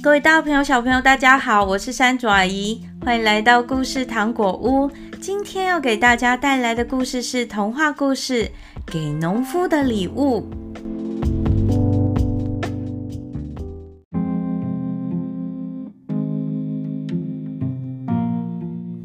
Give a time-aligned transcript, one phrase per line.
[0.00, 4.88] 各位大朋友、小朋友，大家好，我是山竹阿姨，欢迎来到故事糖果屋。
[5.20, 8.44] 今天要给大家带来的故事是童话故事
[8.86, 10.40] 《给农夫的礼物》。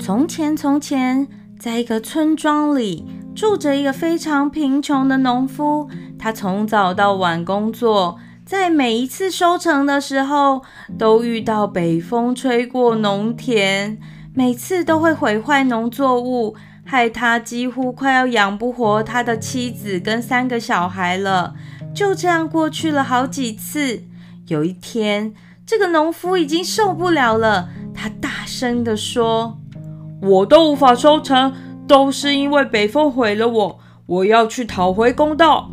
[0.00, 1.28] 从前，从前，
[1.60, 5.90] 在一个村庄里，住着一个非常贫穷的农夫。
[6.18, 10.62] 他从早到晚工作，在每一次收成的时候，
[10.98, 13.98] 都遇到北风吹过农田，
[14.32, 21.56] 每次都会毁坏农作物，害他几乎快要养不活他的妻子跟三个小孩了。
[21.94, 24.04] 就这样过去了好几次。
[24.46, 25.34] 有一天，
[25.66, 29.58] 这个农夫已经受不了了，他大声地说。
[30.22, 31.52] 我都无法收成，
[31.86, 33.78] 都是因为北风毁了我。
[34.06, 35.70] 我要去讨回公道。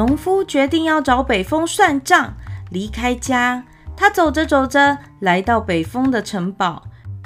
[0.00, 2.32] 农夫决定要找北风算账，
[2.70, 3.62] 离开家。
[3.94, 6.84] 他走着走着，来到北风的城堡，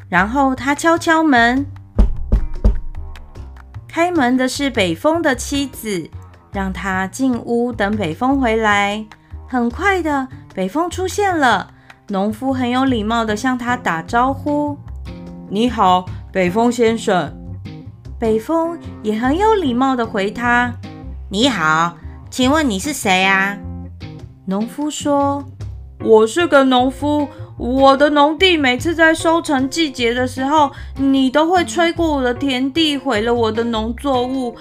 [0.09, 1.65] 然后他敲敲门。
[3.87, 6.11] 开门的是北风的妻子。
[6.53, 9.07] 让他进屋等北风回来。
[9.49, 11.71] 很快的，北风出现了。
[12.09, 14.77] 农夫很有礼貌的向他打招呼
[15.49, 17.33] ：“你好，北风先生。”
[18.19, 20.73] 北风也很有礼貌的回他
[21.31, 21.97] ：“你好，
[22.37, 23.57] 请问你是谁啊？”
[24.47, 25.45] 农夫说
[26.05, 34.57] ：“我是个农夫，我的农地每次在收成季节的时候，你都会吹过我的田地，毁了我的农作物。”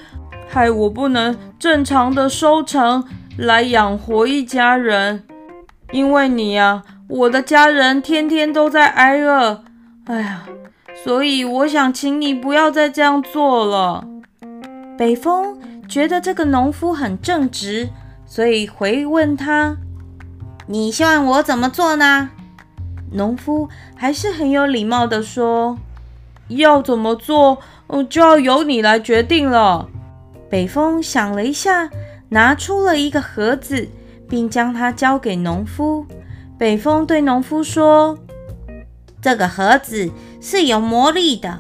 [0.47, 3.03] 害我不能正常的收成
[3.39, 5.23] 来养活一家人，
[5.91, 9.63] 因为你呀，我的家人天天都在挨饿。
[10.05, 10.43] 哎呀，
[11.03, 14.05] 所以我想请你不要再这样做了。
[14.95, 15.57] 北风
[15.87, 17.89] 觉得这个农夫很正直，
[18.25, 19.77] 所以回问他
[20.67, 22.29] ：“你希望我怎么做呢？”
[23.11, 25.77] 农夫还是很有礼貌地说
[26.49, 27.59] ：“要怎么做，
[28.09, 29.87] 就要由你来决定了。”
[30.49, 31.89] 北风想了一下，
[32.29, 33.87] 拿出了一个盒子，
[34.27, 36.05] 并将它交给农夫。
[36.57, 38.17] 北风对农夫说
[39.21, 41.59] ：“这个盒子是有魔力的，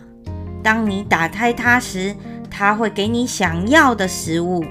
[0.63, 2.15] 当你打开它时，
[2.55, 4.63] 它会给你想要的食物。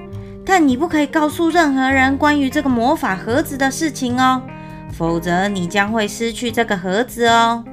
[0.46, 4.40] 但你不可以告诉任何人关于这个魔法盒子的事情哦，
[4.92, 7.64] 否则你将会失去这个盒子哦。”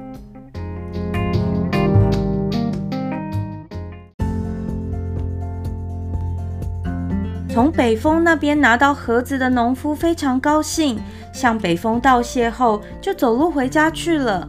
[7.52, 10.98] 从北风那边拿到盒子的农夫非常高兴，
[11.32, 14.48] 向北风道谢后，就走路回家去了。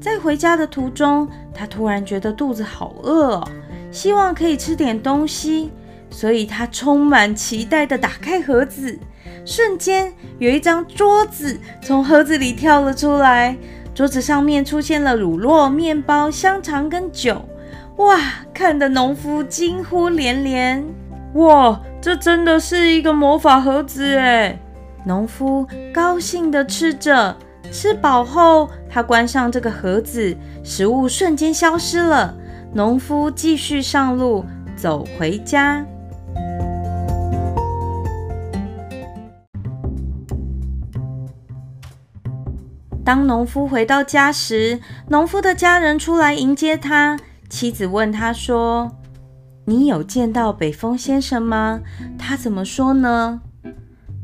[0.00, 3.44] 在回家的途中，他突然觉得肚子好饿，
[3.98, 5.72] 希望可以吃点东西，
[6.08, 8.96] 所以他充满期待地打开盒子。
[9.44, 13.56] 瞬间，有一张桌子从盒子里跳了出来，
[13.92, 17.44] 桌子上面出现了乳酪、面包、香肠跟酒。
[17.96, 18.20] 哇，
[18.54, 20.86] 看得农夫惊呼连连。
[21.34, 21.80] 哇！
[22.00, 24.56] 这真的是一个魔法盒子哎！
[25.04, 27.36] 农夫高兴地吃着，
[27.72, 32.32] 吃饱后，他关上这个盒子，食物瞬间消失了。
[32.78, 34.44] 农夫继续上路，
[34.76, 35.84] 走回家。
[43.04, 44.78] 当农夫回到家时，
[45.08, 47.18] 农夫的家人出来迎接他，
[47.50, 48.92] 妻子问他说，
[49.64, 51.80] 你有见到北风先生吗？
[52.16, 53.40] 他怎么说呢？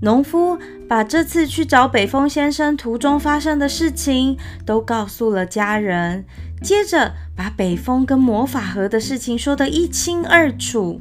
[0.00, 0.56] 农夫
[0.94, 6.24] 把这次去找北风先生途中发生的事情都告诉了家人，
[6.62, 11.00] 接着把北风跟魔法盒的事情说得一清二楚。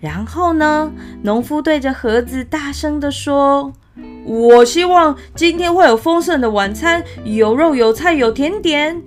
[0.00, 0.90] 然后呢，
[1.22, 3.72] 农夫对着盒子大声地说
[4.26, 9.00] ：“我希望今天会有丰盛的晚餐，有肉有菜有甜点。”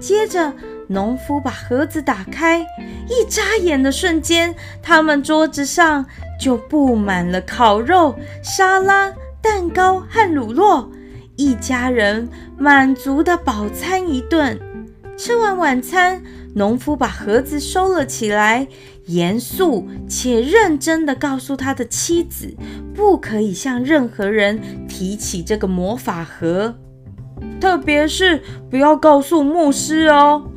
[0.00, 0.54] 接着。
[0.88, 6.06] 农夫把盒子打开，一眨眼的瞬间，他们桌子上
[6.40, 9.12] 就布满了烤肉、沙拉、
[9.42, 10.88] 蛋糕和乳酪，
[11.36, 12.28] 一家人
[12.58, 14.58] 满足的饱餐一顿。
[15.16, 16.22] 吃完晚餐，
[16.54, 18.66] 农夫把盒子收了起来，
[19.06, 22.54] 严肃且认真的告诉他的妻子，
[22.94, 26.74] 不可以向任何人提起这个魔法盒，
[27.58, 30.50] 特别是不要告诉牧师哦。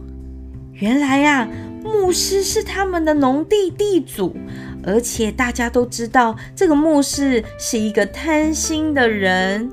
[0.74, 1.48] 原来呀、
[1.82, 4.36] 牧师是他们的农地地主，
[4.84, 9.72] 而且大家都知道这个牧师是一个贪心的人。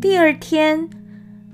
[0.00, 0.88] 第二天，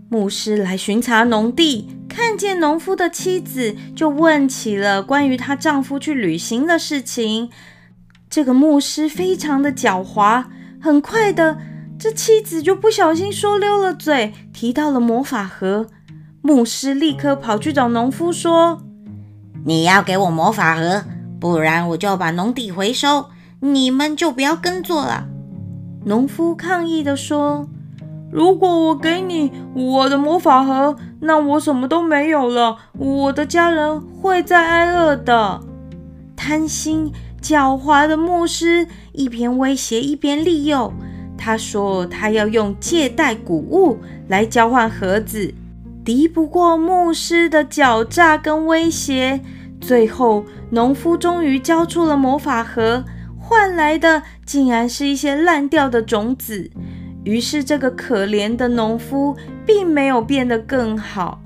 [0.08, 7.50] 牧师来巡查农地，看见农夫的妻子，就问起了关于她丈夫去旅行的事情。
[8.28, 10.44] 这个牧师非常的狡猾，
[10.80, 11.58] 很快的，
[11.98, 15.86] 这妻子就不小心说溜了嘴，提到了魔法盒。
[16.40, 18.80] 牧师立刻跑去找农夫说
[19.66, 21.02] ：“你要给我魔法盒，
[21.40, 23.26] 不然我就把农地回收，
[23.60, 25.26] 你们就不要耕作了。”
[26.06, 27.68] 农夫抗议地说
[28.30, 35.60] ：“如果我给你我的魔法盒，那我什么都没有了，我的家人会再挨饿的。”
[36.36, 37.12] 贪心
[37.42, 40.92] 狡猾的牧师一边威胁一边利诱，
[41.48, 43.96] 他说他要用借贷谷物
[44.28, 45.54] 来交换盒子，
[46.04, 49.40] 敌不过牧师的狡诈跟威胁。
[49.80, 53.02] 最后，农夫终于交出了魔法盒。
[53.38, 56.70] 换来的竟然是一些烂掉的种子，
[57.24, 59.34] 于是这个可怜的农夫
[59.64, 61.40] 并没有变得更好。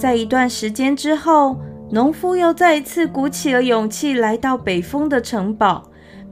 [0.00, 1.60] 在一段时间之后，
[1.90, 5.82] 农夫又再一次鼓起了勇气来到北风的城堡。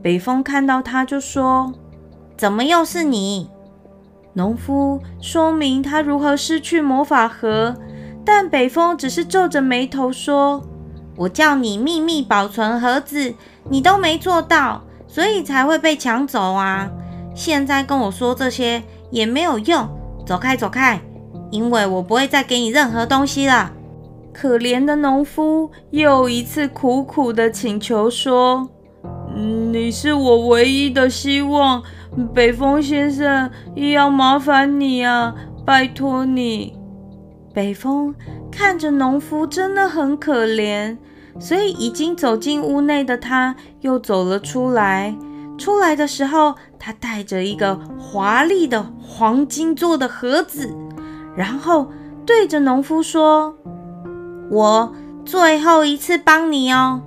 [0.01, 1.75] 北风看到他就说
[2.35, 3.51] ：“怎么又是你？”
[4.33, 7.77] 农夫说明他如何失去魔法盒，
[8.25, 10.63] 但北风只是皱着眉头说
[11.15, 13.35] ：“我叫你秘密保存盒子，
[13.69, 16.89] 你都没做到，所以才会被抢走啊！
[17.35, 19.87] 现在跟我说这些也没有用，
[20.25, 20.99] 走开走开，
[21.51, 23.73] 因为我不会再给你任何东西了。”
[24.33, 28.69] 可怜的农夫又一次苦苦地请求说
[29.35, 31.83] ：“你是我唯一的希望。”
[32.35, 33.51] 北风先生，
[33.93, 35.35] 要麻烦你啊，
[35.65, 36.75] 拜托你。
[37.53, 38.15] 北风
[38.51, 40.97] 看着农夫真的很可怜，
[41.39, 45.15] 所以已经走进屋内的他又走了出来。
[45.57, 50.75] 出来的时候，他带着一个华丽的黄金做的盒子，
[51.39, 51.89] 然后
[52.27, 53.55] 对着农夫说
[54.51, 54.93] ：“我
[55.25, 57.01] 最后一次帮你哦，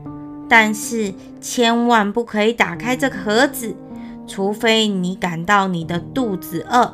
[0.48, 3.76] 但是千万不可以打开这个盒子。”
[4.28, 6.94] 除非你感到你的肚子饿。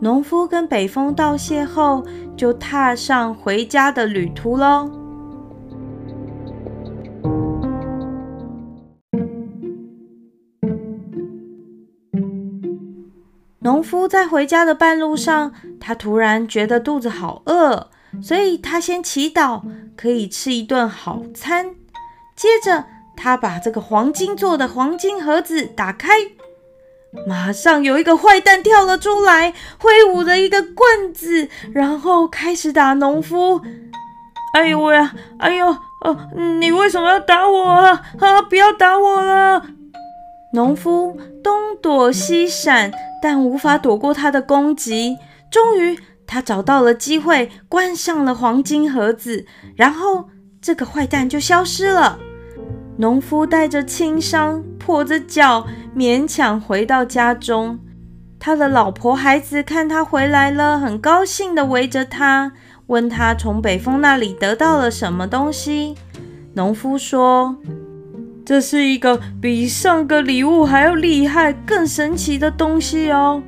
[0.00, 2.04] 农夫跟北风道谢后，
[2.36, 4.90] 就踏上回家的旅途喽。
[13.80, 17.88] 农夫在回家的半路上，他突然觉得肚子好饿，
[18.22, 19.62] 所以他先祈祷
[19.96, 21.74] 可以吃一顿好餐。
[22.36, 22.84] 接着，
[23.16, 26.10] 他把这个黄金做的黄金盒子打开。
[27.26, 33.62] 马上有一个坏蛋跳了出来，挥舞着一个棍子，然后开始打农夫。
[34.52, 35.14] 哎呦喂呀！
[35.38, 35.74] 哎呦，
[36.04, 36.18] 哦，
[36.60, 38.02] 你为什么要打我啊？
[38.18, 39.64] 啊，不要打我了！
[40.52, 42.92] 农夫东躲西闪，
[43.22, 45.16] 但无法躲过他的攻击。
[45.50, 50.28] 终于，他找到了机会，关上了黄金盒子，然后
[50.60, 52.18] 这个坏蛋就消失了。
[52.96, 55.66] 农夫带着轻伤，跛着脚。
[55.96, 57.78] 勉强回到家中，
[58.38, 62.52] 他的老婆孩子看他回来了，很高兴地围着他，
[62.86, 65.96] 问他从北风那里得到了什么东西。
[66.54, 67.56] 农夫说
[68.50, 73.40] ：“这是一个比上个礼物还要厉害、更神奇的东西哦。”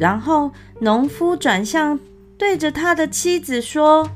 [0.00, 2.00] 然后农夫转向
[2.38, 4.08] 对着他的妻子说：“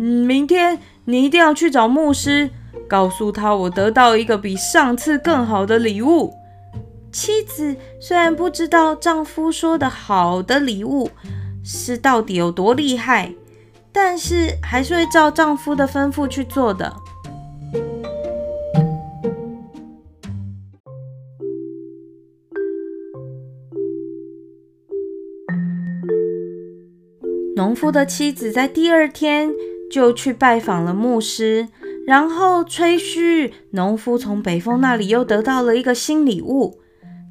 [0.00, 2.48] 嗯，明天你一定要去找牧师，
[2.88, 6.32] 告诉他我得到一个比上次更好的礼物。”
[7.12, 11.10] 妻子虽然不知道丈夫说的好的礼物
[11.62, 13.34] 是到底有多厉害，
[13.92, 16.90] 但是还是会照丈夫的吩咐去做的。
[27.70, 29.48] 农夫的妻子在第二天
[29.92, 31.68] 就去拜访了牧师，
[32.04, 36.80] 然后吹嘘农夫从北风那里又得到了一个新礼物。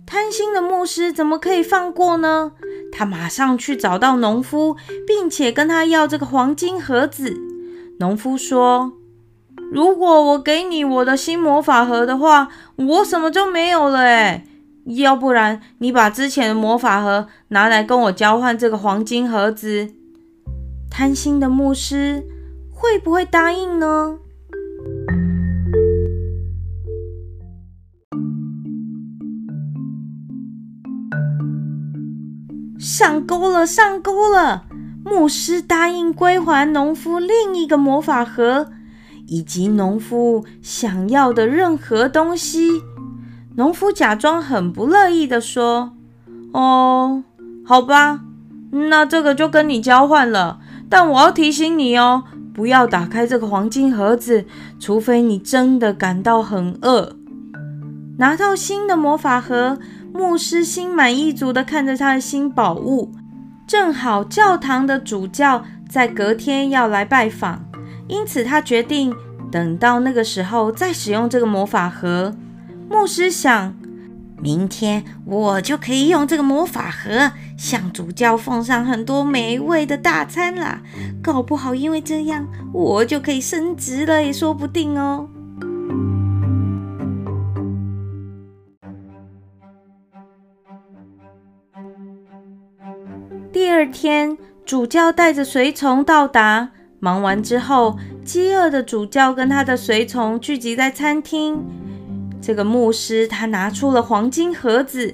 [0.05, 2.53] 贪心的牧师怎么可以放过呢？
[2.89, 7.35] 他马上去找到农夫，并且跟他要这个黄金盒子。
[7.99, 8.93] 农夫说
[9.73, 14.45] ：“如果我给你我的新魔法盒的话，我什么就没有了诶。
[14.85, 19.95] 要不然你把之前的魔法盒拿来跟我交换这个黄金盒子。”
[20.89, 22.23] 贪心的牧师
[22.71, 24.19] 会不会答应呢？
[32.77, 34.65] 上钩了，上钩了！
[35.05, 38.67] 牧师答应归还农夫另一个魔法盒。
[39.31, 42.81] 以及农夫想要的任何东西。
[43.55, 45.93] 农夫假装很不乐意地说
[46.51, 47.23] ：“哦，
[47.63, 48.21] 好吧，
[48.71, 50.59] 那这个就跟你交换了。
[50.89, 54.45] 但我要提醒你哦，不要打开这个黄金盒子，
[54.79, 57.15] 除非你真的感到很饿。”
[58.17, 59.77] 拿到新的魔法盒，
[60.13, 63.13] 牧师心满意足地看着他的新宝物。
[63.65, 67.63] 正好教堂的主教在隔天要来拜访，
[68.07, 69.15] 因此他决定
[69.51, 72.35] 等到那个时候再使用这个魔法盒。
[72.89, 73.73] 牧师想，
[74.41, 80.81] 明天我就可以用这个魔法盒向主教奉上很多美味的大餐啦。
[81.21, 85.29] 搞不好因为这样，我就可以升职了，也说不定哦。
[93.51, 96.71] 第二天，主教带着随从到达。
[97.01, 101.63] 忙完之后，饥饿的主教跟他的随从聚集在餐厅。
[102.49, 105.13] 这个牧师他拿出了黄金盒子，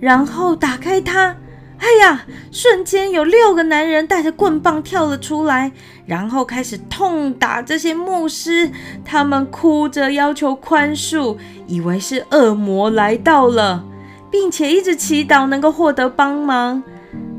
[0.00, 1.34] 然后打开它。
[1.78, 2.26] 哎呀！
[2.52, 5.72] 瞬间有六个男人带着棍棒跳了出来，
[6.04, 8.70] 然后开始痛打这些牧师。
[9.02, 13.82] 他们哭着要求宽恕，以为是恶魔来到了，
[14.30, 16.82] 并且一直祈祷能够获得帮忙。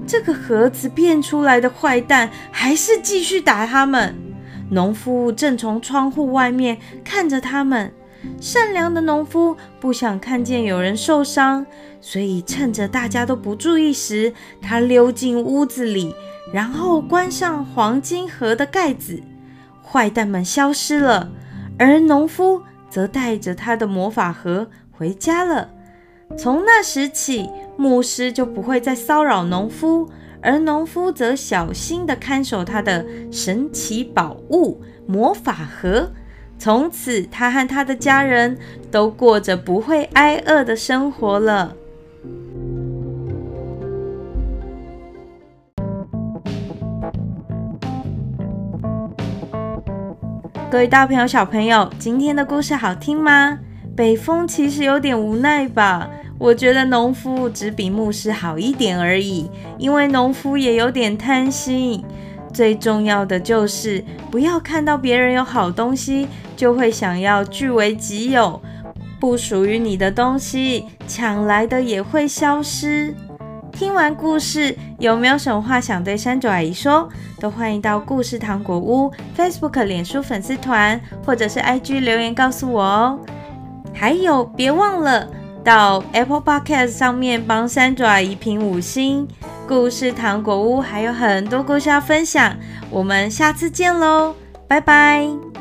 [0.08, 4.16] 这个盒子变出来的坏蛋还是继续打他们。
[4.72, 7.94] 农夫正从窗户外面看着他们。
[8.40, 11.66] 善良的农夫不想看见有人受伤，
[12.02, 16.14] 所以趁着大家都不注意时，他溜进屋子里，
[16.54, 19.22] 然后关上黄金盒的盖子。
[19.84, 21.32] 坏蛋们消失了，
[21.78, 25.70] 而农夫则带着他的魔法盒回家了。
[26.38, 30.10] 从那时起，牧师就不会再骚扰农夫，
[30.42, 36.12] 而农夫则小心地看守他的神奇宝物——魔法盒。
[36.58, 38.58] 从此，他和他的家人
[38.90, 41.76] 都过着不会挨饿的生活了。
[50.72, 53.60] 各位大朋友、小朋友，今天的故事好听吗？
[53.96, 56.10] 北风其实有点无奈吧？
[56.38, 62.04] 我觉得农夫只比牧师好一点而已，因为农夫也有点贪心。
[62.52, 68.62] 最重要的就是不要看到别人有好东西，就会想要据为己有。
[69.20, 73.16] 不属于你的东西，抢来的也会消失。
[73.72, 77.10] 听完故事，有没有什么话想对山竹阿姨说？
[77.40, 83.20] 都欢迎到故事糖果屋 Facebook、脸书粉丝团，或者是 IG 留言告诉我哦。
[83.94, 85.28] 还有，别忘了
[85.64, 89.28] 到 Apple Podcast 上面帮山竹阿姨评五星。
[89.68, 92.56] 故事糖果屋还有很多故事要分享，
[92.92, 94.36] 我们下次见喽，
[94.68, 95.55] 拜拜。